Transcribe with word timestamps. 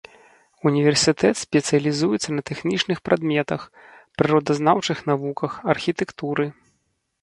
Універсітэт 0.69 1.35
спецыялізуецца 1.45 2.29
на 2.39 2.45
тэхнічных 2.51 2.97
прадметах, 3.11 3.61
прыродазнаўчых 4.23 4.97
навуках, 5.15 5.51
архітэктуры. 5.77 6.53